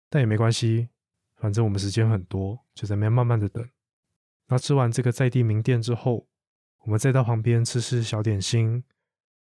[0.08, 0.90] 但也没关系，
[1.34, 3.68] 反正我们时间很多，就在那边慢慢的等。
[4.50, 6.26] 那吃完这个在地名店之后，
[6.80, 8.82] 我们再到旁边吃吃小点心。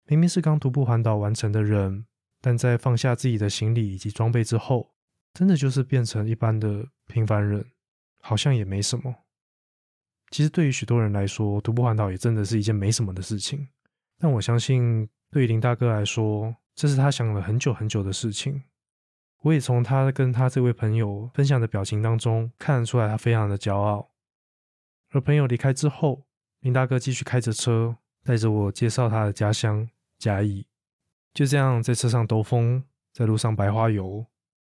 [0.06, 2.06] 明明是刚徒步环岛完成的人，
[2.40, 4.94] 但在放下自己的行李以及装备之后，
[5.34, 7.64] 真的就是变成一般的平凡人，
[8.20, 9.14] 好像也没什么。
[10.30, 13.68] 其实对于许多人来说，徒步环岛也真的是一件没什么的事情。
[14.18, 18.62] 但我相信，对于林大哥来说，这是他想了很久很久的事情。
[19.42, 24.13] 我也从他跟他这位朋友分享的表情当中看得出来，他非常的骄傲。
[25.14, 26.24] 而朋友离开之后，
[26.58, 30.66] 林大哥继续开着车，带着我介绍他的家乡嘉义。
[31.32, 34.26] 就这样在车上兜风，在路上白花油。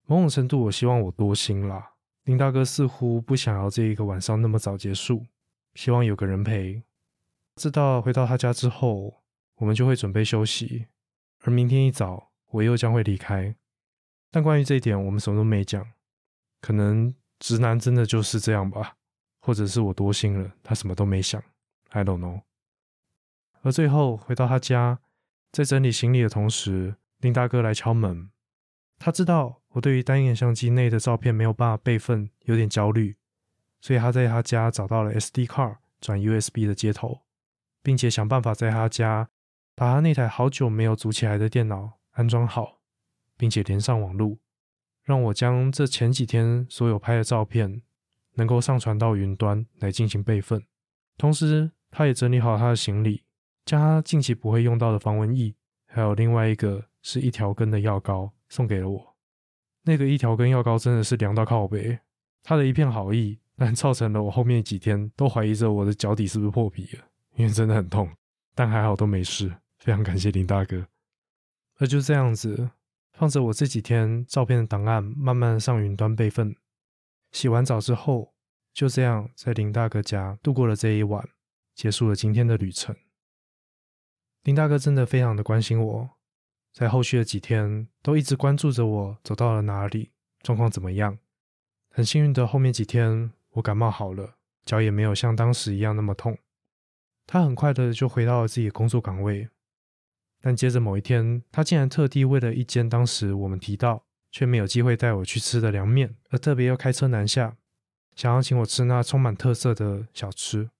[0.07, 1.95] 某种程度，我希望我多心啦。
[2.23, 5.27] 林大哥似乎不想要这一个晚上那么早结束，
[5.75, 6.85] 希望有个人陪。
[7.57, 9.25] 知道回到他家之后，
[9.57, 10.87] 我们就会准备休息。
[11.41, 13.57] 而明天一早，我又将会离开。
[14.31, 15.85] 但关于这一点，我们什么都没讲。
[16.61, 18.98] 可能直男真的就是这样吧。
[19.49, 21.43] 或者是我多心了，他什么都没想
[21.89, 22.43] ，I don't know。
[23.63, 24.99] 而最后回到他家，
[25.51, 28.29] 在整理行李的同时，林大哥来敲门。
[28.99, 33.17] 他知道我对于单眼相机内的照片没有办法备份，有点焦虑，
[33.81, 37.23] 所以他在他家找到了 SD 卡转 USB 的接头，
[37.83, 39.31] 并且想办法在他家
[39.75, 42.81] 把他那台好久没有组起来的电脑安装好，
[43.39, 44.41] 并且连上网路，
[45.05, 47.81] 让我将这前几天所有拍的照片。
[48.39, 50.63] 能够上传到云端来进行备份，
[51.17, 53.25] 同时他也整理好他的行李，
[53.65, 55.53] 将他近期不会用到的防蚊液，
[55.89, 59.17] 还有另外一个是一条根的药膏送给了我。
[59.83, 61.99] 那个一条根药膏真的是凉到靠背，
[62.45, 68.09] 他的一片好意，但造成了我后面几天都怀疑着我的脚底是不是破皮了，因为真的很痛，
[68.55, 70.87] 但还好都没事，非常感谢林大哥。
[71.79, 72.71] 而就这样子，
[73.15, 76.55] 放着我这几天照片的档案，慢慢上云端备份。
[77.33, 78.35] 洗完澡之后，
[78.73, 81.29] 就这样在林大哥家度过了这一晚，
[81.75, 82.97] 结束了今天的旅程。
[84.45, 86.11] 林大哥真的非常的关心我，
[86.73, 90.13] 在后续的几天都一直关注着我走到了哪里，
[90.43, 91.19] 状况怎么样。
[91.91, 96.39] 很幸运的，后面几天我感冒好了，脚也没有像当时一样那么痛。
[97.27, 99.49] 他很快的就回到了自己的工作岗位，
[100.41, 107.57] 但接着某一天，他竟然特地为了一间当时我们提到却没有机会带我去吃的凉面，而特别要开车南下，
[108.15, 110.71] 想要请我吃那充满特色的小吃。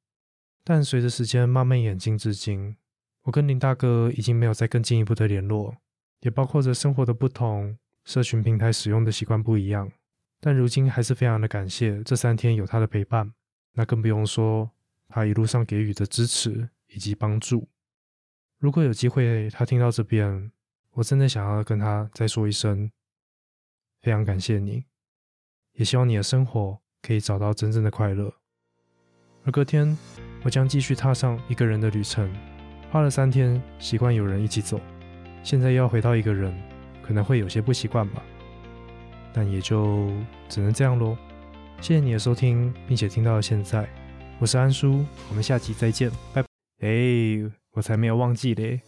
[0.65, 2.77] 但随着时间慢慢演进至今，
[3.23, 5.77] 我跟林大哥已经没有再更进一步的联络，
[6.21, 9.91] 也包括着生活的不同、社群平台使用的习惯不一样。
[10.41, 13.33] 但如今还是非常的感谢这三天有他的陪伴，
[13.73, 14.71] 那更不用说。
[15.11, 17.67] 他一路上给予的支持以及帮助，
[18.59, 20.53] 如果有机会他听到这边，
[20.93, 22.91] 我真的想要跟他再说一声，
[24.01, 24.85] 非常感谢你，
[25.73, 28.33] 也希望你的生活可以找到真正的快乐。
[29.45, 29.97] 而隔天，
[30.45, 32.33] 我将继续踏上一个人的旅程，
[32.91, 34.81] 花了三天习惯有人一起走，
[35.43, 36.55] 现在又要回到一个人，
[37.03, 38.23] 可能会有些不习惯吧，
[39.33, 40.11] 但也就
[40.49, 41.17] 只能这样喽。
[41.81, 43.89] 谢谢你的收听，并且听到了现在。
[44.41, 46.45] 我是安叔，我们下期再见，拜。
[46.81, 48.81] 哎，我才没有忘记嘞。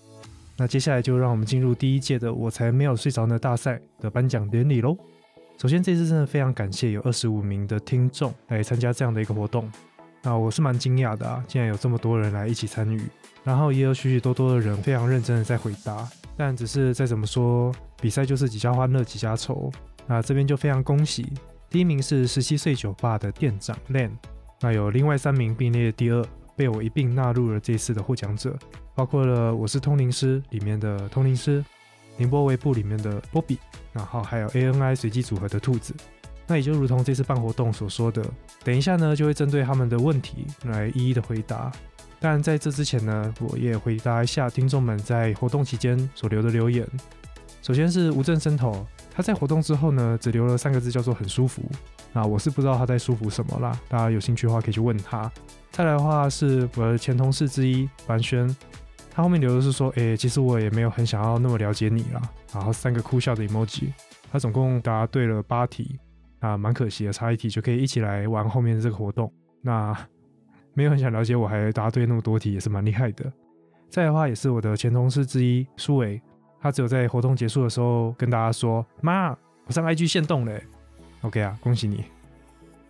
[0.61, 4.95] 那接下来就让我们进入第一届的“我才没有睡着呢”大赛的颁奖典礼喽。
[5.57, 9.73] 首先，这次真的非常感谢有二十五名的听众来参加这样的一个活动。
[10.23, 13.01] 那我是蛮惊讶的啊，竟然有这么多人来一起参与，
[13.43, 16.07] 然后也有许许多多的人非常认真的在回答。
[16.37, 19.73] 但只是再怎么说，比赛就是几家欢乐几家愁。
[20.07, 21.27] 那这边就非常恭喜，
[21.71, 24.11] 第一名是十七岁酒吧的店长 Len。
[24.61, 26.23] 那有另外三名并列第二，
[26.55, 28.55] 被我一并纳入了这次的获奖者，
[29.01, 31.63] 包括了《我是通灵师》里面的通灵师，
[32.19, 33.59] 《宁波微步》里面的波比，
[33.95, 35.95] 然后还有 ANI 随机组合的兔子。
[36.47, 38.23] 那也就如同这次办活动所说的，
[38.63, 41.73] 等一下呢就会针对他们的问题来一一的回答。
[42.21, 46.87] 但在这之前呢，我也回答一下听众们在活动期间所留的留言。
[47.63, 51.63] 首先是吴正生头，他在活动之后呢，只留了三个字，叫做很舒服。
[52.13, 55.33] 那我是不知道他在舒服什么啦，大家有兴趣的话可以去问他。
[55.71, 58.45] 再来的话是我的前同事之一樊轩，
[59.13, 62.23] 他后面留的是说，哎，其实我也没有很想要那么了解你啦。
[62.55, 63.93] 然后三个哭笑的 emoji，
[64.31, 65.99] 他总共答对了八题，
[66.39, 69.31] 啊，蛮可惜的，差一题就可以一起来玩后面的这个活动。
[69.61, 69.95] 那
[70.73, 73.31] 没有很想了解我还答对那么多题，也是蛮厉害的。
[73.89, 76.23] 再的话也是我的前同事之一苏伟，
[76.61, 80.63] 他只有在活动结束的时候跟大家说，妈，我上 IG 限动嘞。
[81.23, 82.05] OK 啊，恭喜你！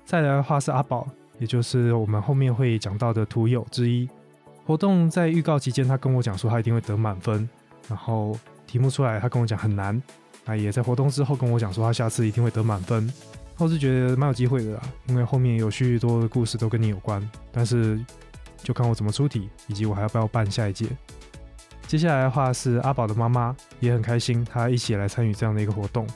[0.04, 4.09] 再来的话是阿宝，也就是我们后面会讲到的图友之一。
[4.70, 7.48] 活动在预告期间，他跟我讲说他一定会得满分，
[7.88, 10.00] 然后题目出来，他跟我讲很难。
[10.44, 13.12] 那也在活动之后跟我讲说他下次一定会得满分。
[13.59, 17.20] 我是觉得蛮有机会的啦，因为后面有许许多多的故事都跟你有关。
[17.50, 18.00] 但是
[18.59, 20.87] 就看我怎么出题，以及我还要不要办下一届。
[21.88, 26.06] 接下来的话是阿宝的妈妈，也很开心，她一起来参与这样的一个活动。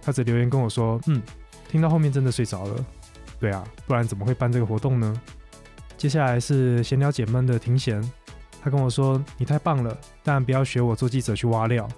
[0.00, 1.20] 她只留言跟我说，嗯。
[1.68, 2.86] 听到后面真的睡着了，
[3.40, 5.20] 对啊，不然怎么会办这个活动呢？
[6.04, 7.98] 接下来是闲聊解闷的庭贤，
[8.62, 11.88] 他跟我说：“你太棒了，但不要学我做记者去挖料，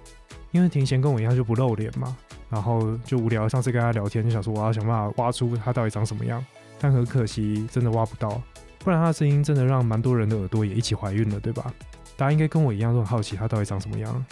[0.51, 2.15] 因为庭贤跟我一样就不露脸嘛，
[2.49, 3.49] 然后就无聊。
[3.49, 6.41] 上次跟他聊天就想说我要想办法挖出他到底长什么样，
[6.79, 8.41] 但很可惜真的挖不到，
[8.79, 11.69] 不然他的声音真的让蛮多人的耳朵也一起怀孕了，对吧？
[12.15, 14.25] 大家应该跟我一样都很好奇他到底长什么样。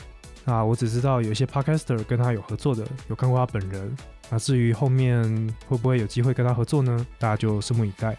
[0.45, 3.93] 那我只知道有一些 podcaster 跟他有合作的，有看过他本人。”
[4.31, 5.21] 那至于后面
[5.67, 7.05] 会不会有机会跟他合作呢？
[7.19, 8.17] 大家就拭目以待。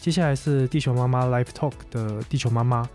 [0.00, 2.88] 接下来是地球妈妈 Live Talk 的地球妈妈，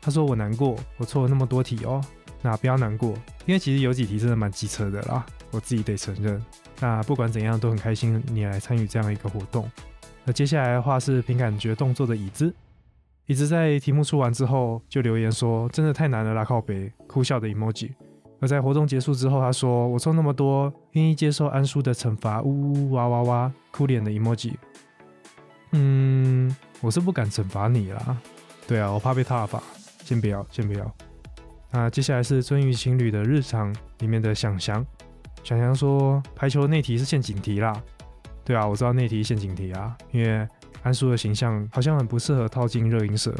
[0.00, 2.00] 她说我难过，我错了那么多题哦。
[2.42, 3.14] 那不要难过，
[3.46, 6.42] 因为其实有几题真的蛮机车的啦，我自己得承认。
[6.80, 9.70] 那不管怎样都很开心你来参与这样一个活动。
[10.24, 12.54] 那接下来的话是凭感觉动作的椅子，
[13.26, 17.92] 椅子在题目出完之后就留言说真的太难了啦，靠北哭笑的 emoji。
[18.40, 24.52] 而在活动结束之后，他说：“我错那么多，愿意接受安叔的惩罚。”呜呜哇哇哇，哭脸的 emoji。
[25.76, 28.16] 嗯，我是不敢惩罚你啦。
[28.66, 29.62] 对啊，我怕被踏罚。
[30.04, 30.94] 先不要，先不要。
[31.70, 34.86] 那接下来是尊鱼情侣的日常里面的想翔。
[35.42, 37.82] 想翔说：“排球那题是陷阱题啦。”
[38.44, 40.46] 对啊，我知道那题陷阱题啊，因为
[40.82, 43.34] 安叔的形象好像很不适合套进热音社。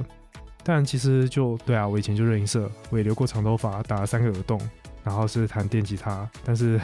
[0.64, 4.60] 但其实就对啊，我以前就热音社，我也留过长头发，打了三个耳洞。
[5.04, 6.80] 然后是弹电吉他，但是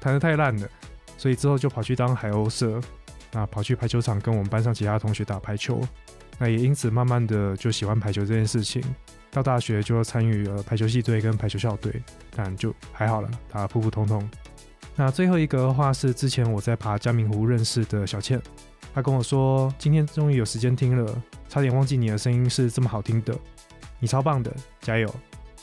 [0.00, 0.66] 弹的太烂了，
[1.18, 2.80] 所以之后就跑去当海鸥社，
[3.32, 5.80] 那跑去排球场跟我们班上其他同学打排球。
[6.38, 8.82] 那也因此慢慢的就喜欢排球这件事情。
[9.30, 12.02] 到大学就参与了排球系队跟排球校队，
[12.36, 14.28] 但就还好了，打普普通通。
[14.94, 18.38] 那最后一个的话是之前我在爬嘉明湖认识的小倩，
[18.92, 23.34] 她跟我说今天终于有时间听了，差点忘记你的声音是这么好听的，
[24.00, 25.14] 你超棒的，加油！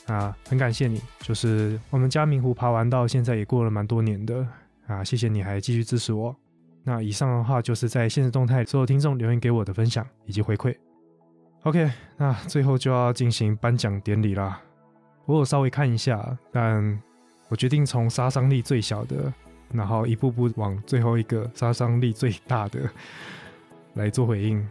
[0.06, 4.44] 啊，很感谢你，就是我们嘉明湖爬完到现在也过了蛮多年的
[4.88, 6.34] 啊，谢谢你还继续支持我。
[6.82, 10.74] 那以上的话就是在现实动态所有听众留言给我的分享以及回馈。
[11.64, 14.60] OK，那最后就要进行颁奖典礼啦。
[15.26, 17.00] 我有稍微看一下，但
[17.48, 19.32] 我决定从杀伤力最小的，
[19.72, 22.80] 然后一步步往最后一个杀伤力最大的
[23.94, 24.66] 来做回应。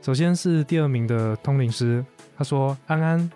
[0.00, 2.02] 首先是第二名的通灵师，
[2.36, 3.30] 他说：“安安，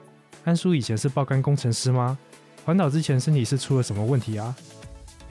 [0.44, 2.16] 安叔以前是爆肝工程师吗？
[2.64, 4.56] 环岛之前身体是出了什么问题啊？”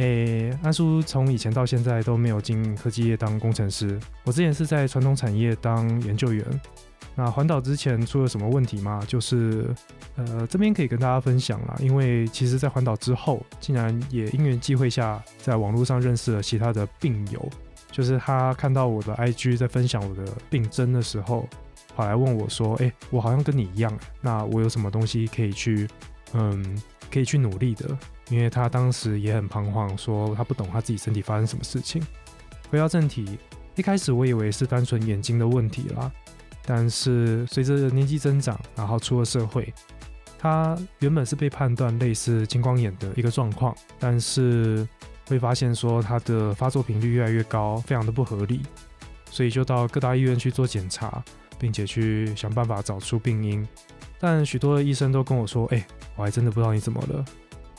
[0.02, 6.44] 诶，安叔从以前到现在都没有进科技业当工程师，我之前是在传统产业当研究员。
[7.14, 9.00] 那环岛之前出了什么问题吗？
[9.08, 9.70] 就是，
[10.16, 17.48] 呃，这边可以跟大家分享啦，因为其实，在环岛之后，竟然也因缘际会下，在网络上认识了其他的病友，
[17.92, 21.48] 就是他看到我的 IG 在分享我的病征的时候，
[21.96, 25.88] 跑来问我说：“哎，我好像跟你一样，那我有什么东西可以去，
[26.34, 27.96] 嗯，可以去努力的？”
[28.32, 32.02] 因为他当时也很彷徨，说他不懂他自己身体发生什么事情。
[32.70, 33.38] 回到正题，
[33.76, 36.10] 一开始我以为是单纯眼睛的问题啦。
[36.66, 39.74] 但是随着年纪增长，然后出了社会，
[40.40, 44.88] 他原本是被判断类似青光眼的一个状况，但是
[45.28, 48.62] 会发现说他的发作频率越来越高，非常的不合理，
[49.30, 51.22] 所以就到各大医院去做检查，
[51.60, 53.68] 并且去想办法找出病因。
[54.20, 57.26] 但许多的医生都跟我说：“哎，我还真的不知道你怎么了。”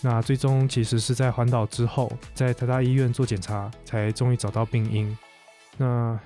[0.02, 5.16] 那最终其实是在环岛之后，在台大医院做检查，才终于找到病因。
[5.78, 6.18] 那。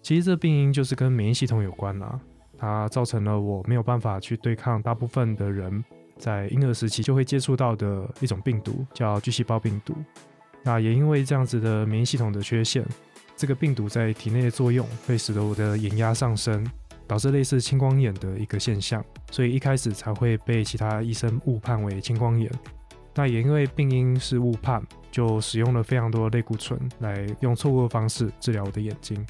[0.00, 2.18] 其实这病因就是跟免疫系统有关啦，
[2.56, 5.84] 它造成了我没有办法去对抗大部分的人
[6.16, 9.94] 在婴儿时期就会接触到的一种病毒，叫巨细胞病毒。
[10.62, 12.82] 那也因为这样子的免疫系统的缺陷，
[13.36, 16.64] 这个病毒在体内的作用会使得我的眼压上升，
[17.08, 22.48] 导致类似青光眼的一个现象，所以一开始才会被其他医生误判为青光眼。
[23.14, 29.26] 那也因为病因是误判，就使用了非常多类固醇来用错误的方式治疗我的眼睛。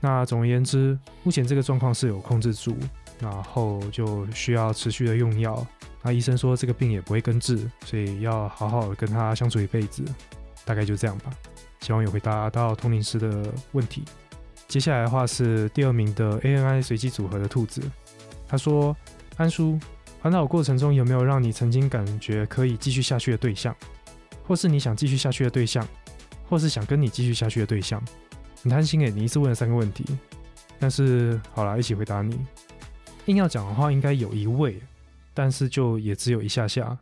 [0.00, 2.76] 那总而言之，目前这个状况是有控制住，
[3.18, 5.66] 然后就需要持续的用药。
[6.02, 10.04] 那医生说这个病也不会根治，所以要好好跟他相处一辈子。
[10.66, 11.32] 大概就这样吧。
[11.80, 14.04] 希望有回答到通灵师的问题。
[14.66, 17.80] 接下来的话是第二名的 ANI 随机组合的兔子，
[18.48, 18.96] 他说：
[19.36, 19.78] 安叔，
[20.20, 23.74] 环岛过程中有没有让你曾经感觉可以继续下去的对象，
[24.44, 25.86] 或是你想继续下去的对象，
[26.48, 28.02] 或是想跟你继续下去的对象？
[28.62, 30.04] 很贪心诶，你一次问了三个问题，
[30.78, 32.38] 但是好了，一起回答你。
[33.26, 34.80] 硬要讲的话，应该有一位，
[35.32, 36.98] 但是就也只有一下下。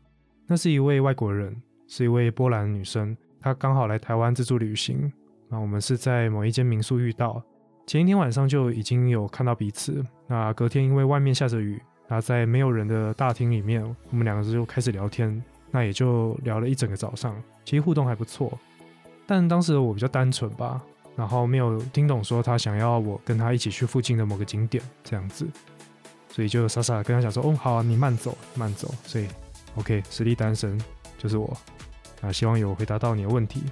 [0.47, 5.11] 那是一位外国人，是一位波兰女生，她刚好来台湾自助旅行。
[5.49, 7.43] 那我们是在某一间民宿遇到，
[7.87, 10.05] 前一天晚上就已经有看到彼此。
[10.27, 15.43] 那隔天因为外面下着雨，那在没有人的大厅里面，我们两个就开始聊天。
[15.71, 18.59] 那也就聊了一整个早上，其实互动还不错。
[19.27, 20.83] 但当时我比较单纯吧。
[21.15, 25.47] 然后没有听懂，说他想要我跟他一起去附近的某个景点这样子，
[26.31, 29.27] 所以就傻傻跟他讲说：“哦，好啊，你慢走，慢走。”所以
[29.75, 30.81] ，OK，实力单身
[31.19, 31.55] 就是我。
[32.23, 33.63] 啊，希望有回答到你的问题。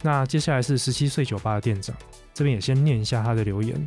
[0.00, 1.96] 那接下来是十七岁酒吧的店长，
[2.34, 3.86] 这边也先念一下他的留言。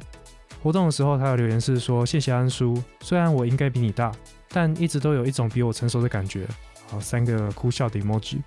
[0.62, 4.12] 活动的时候，他的留言是说：“谢谢安叔，虽然我应该比你大，
[4.50, 6.48] 但一直都有一种比我成熟的感觉。”
[6.88, 8.38] 好，三个哭笑的 emoji。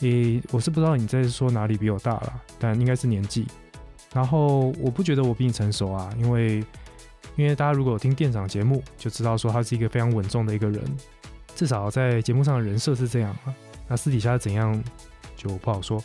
[0.00, 3.46] 诶，我是不知道你在说哪里比我大了，但应该是年纪。
[4.14, 6.64] 然后我不觉得我比你成熟啊，因为
[7.34, 10.82] 因为大家如果有听店长节目，就知道说他是一个非常稳重的一个人，
[11.54, 13.54] 至少在节目上的人设是这样啊。
[13.88, 14.82] 那私底下怎样
[15.36, 16.02] 就不好说。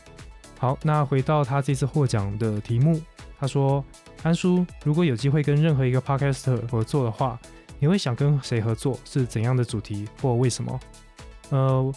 [0.58, 3.02] 好，那回到他这次获奖的题目，
[3.42, 3.84] 他说
[4.24, 7.38] ：“安叔，如果有机会跟任何一个 podcaster 合作的话，
[7.80, 8.98] 你会想跟谁合作？
[9.04, 10.80] 是怎样的主题或为什么？”
[11.52, 11.94] 呃。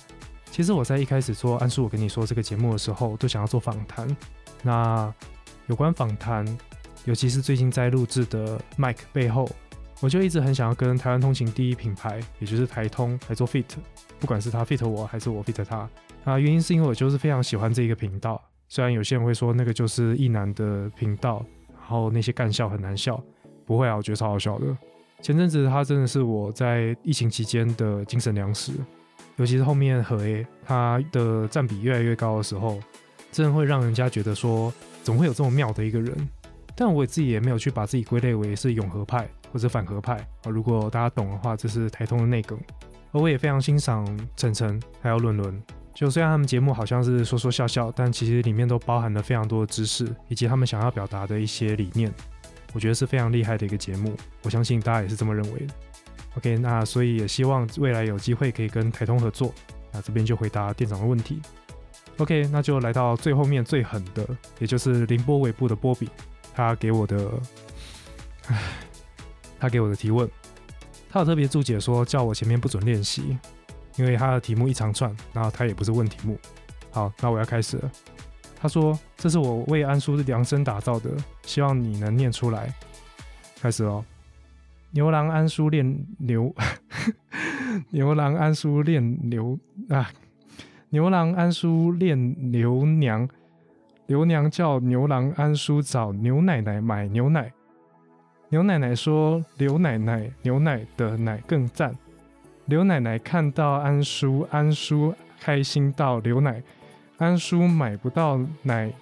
[0.51, 4.07] 其实我在一开始做安叔，我跟你说这个节目的时候，都想要做访谈。
[4.63, 5.13] 那
[5.67, 6.47] 有关访谈，
[7.07, 9.51] 尤其是最近在录制的 Mike 背后，
[9.99, 13.65] 我就一直很想要跟台湾通勤第一品牌，也就是台通来做 fit。
[14.21, 15.91] 不管是他 fit 我，还是我 fit 他，
[16.23, 18.41] 啊，原因是因为我就是非常喜欢这一个频道。
[18.69, 23.23] 虽然有些人会说那个就是一男的频道，然后那些干笑很难笑，
[23.65, 24.67] 不会啊，我觉得超好笑的。
[25.23, 28.73] 前阵子他真的是我在疫情期间的精神粮食。
[29.37, 32.79] 尤其是后面和 A 他的占比越来越高的时候，
[33.33, 36.17] 真的会让人家觉得说，怎么会有这么妙的一个人？
[36.77, 40.51] 但我自己也没有去把自己归类为是永和派或者反和派啊。
[40.51, 42.57] 如果大家懂的话，这是台通的内梗。
[43.11, 44.07] 而我也非常欣赏
[44.37, 45.61] 晨晨还有伦伦，
[45.95, 52.13] 就虽然他们节目好像是说说笑笑，但其实里面都包含了非常多的知识以及他们想要表达的一些理念。
[52.73, 55.75] 我觉得是非常厉害的一个节目，我相信大家也是这么认为的。
[56.37, 59.55] OK，那所以也希望未来有机会可以跟台通合作。
[59.93, 61.41] 那这边就回答店长的问题。
[62.19, 64.27] OK，那就来到最后面最狠的，
[64.59, 66.11] 也就是凌波尾部的波比，
[66.53, 67.31] 他给我的，
[68.49, 68.61] 唉，
[69.61, 70.29] 他给我的提问，
[71.09, 73.39] 他有特别注解说叫我前面不准练习，
[73.97, 76.39] 因为他的题目一长串，然后他也不是问题目。
[76.91, 77.91] 好，那我要开始了。
[78.57, 81.11] 他说：“这是我为安叔量身打造的，
[81.43, 82.73] 希望你能念出来。”
[83.61, 84.05] 开始喽！
[84.91, 86.55] 牛郎安叔恋牛，
[87.91, 89.59] 牛郎安叔恋牛
[89.91, 90.11] 啊！
[90.91, 93.29] 牛郎安叔恋牛娘，
[94.07, 97.53] 牛娘叫牛郎安叔找牛奶奶买牛奶。
[98.51, 101.93] 牛奶奶说：“刘奶奶，牛奶的奶更赞。”
[102.67, 106.63] 刘奶奶看到安叔，安叔开心到流奶。
[107.19, 108.93] 安叔买不到奶，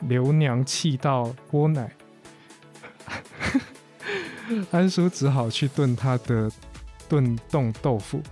[0.00, 1.92] 刘娘气到锅奶，
[4.72, 6.50] 安叔只好去炖他的
[7.08, 8.22] 炖冻豆腐，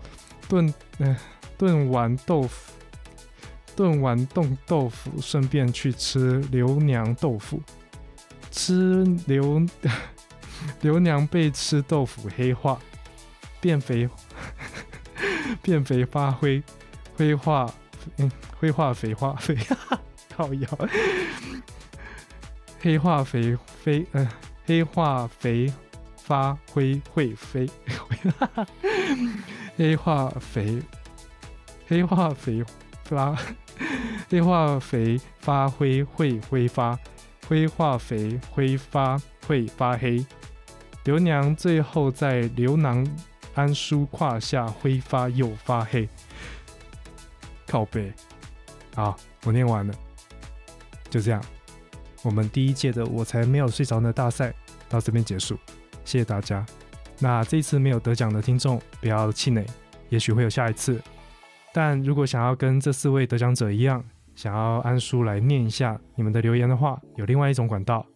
[0.49, 1.15] 炖嗯
[1.57, 2.73] 炖完豆腐，
[3.77, 7.63] 炖完冻豆腐，顺便去吃刘娘豆腐，
[8.51, 9.65] 吃刘
[10.83, 12.79] 刘娘被吃豆腐黑化，
[13.61, 14.09] 变肥
[15.69, 16.63] 变肥发灰
[17.15, 17.71] 灰化。
[18.17, 19.55] 嗯，灰化肥化肥，
[20.35, 20.69] 造谣，
[22.81, 24.27] 黑化肥飞，呃，
[24.65, 25.71] 黑化肥
[26.17, 27.69] 发灰会飞，
[29.77, 30.81] 黑化肥，
[31.87, 32.65] 黑化肥
[33.05, 33.37] 发，
[34.31, 36.99] 黑化肥发灰会挥发，
[37.47, 40.25] 灰化肥挥发会发黑，
[41.05, 43.07] 刘娘最后在刘囊
[43.59, 46.09] 安叔胯下挥发又发黑。
[47.67, 48.13] 靠背，
[48.95, 49.93] 好，我念完了，
[51.11, 51.43] 就这样。
[52.23, 54.55] 我们第一届的我才没有睡着呢大赛
[54.89, 55.59] 到这边结束，
[56.05, 56.65] 谢谢大家。
[57.19, 59.67] 那这次没有得奖的听众不要气馁，
[60.09, 61.03] 也许会有下一次。
[61.73, 64.03] 但如果想要跟这四位得奖者一样，
[64.37, 68.07] 想要安叔来念一下你们的留言的话，有另外一种管道，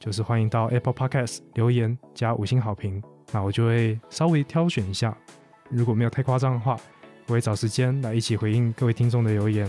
[0.00, 5.16] 就是欢迎到 Apple Podcast 留言加五星好评，那我就会稍微挑选一下，
[5.70, 6.78] 如果没有太夸张的话。
[7.28, 9.68] 我会找时间来一起回应各位听众的留言。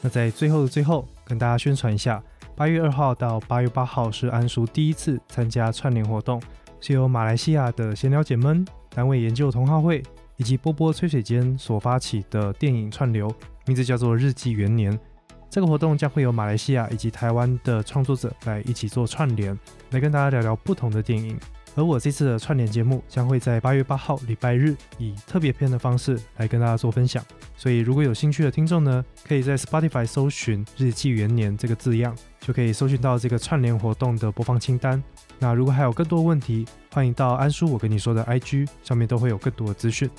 [0.00, 2.20] 那在最后的最后，跟大家宣传一下，
[2.56, 6.42] 八月二号到八月八号是安叔第一次参加串联活动，
[6.80, 10.02] 是由马来西亚的闲聊姐们、单位研究同好会
[10.36, 13.32] 以及波波吹水间所发起的电影串流，
[13.66, 14.98] 名字叫做日记元年。
[15.48, 19.56] 这个活动将会有马来西亚以及台湾的创作者来一起做串联，
[19.90, 21.38] 来跟大家聊聊不同的电影。
[21.76, 27.24] 而我这次的串联节目将会在八月八号礼拜日以特别篇的方式来跟大家做分享，
[27.56, 35.02] 所以如果有兴趣的听众呢，可以在 Spotify 搜寻“日记元年”这个字样，就可以搜寻到这个串联活动的播放清单。
[35.38, 40.10] 那如果还有更多问题，欢迎到安叔我跟你说的 IG 上面都会有更多的资讯。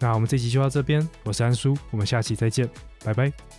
[0.00, 2.68] 那我们这集就到这边，我是安叔，我们下期再见，
[3.04, 3.53] 拜拜。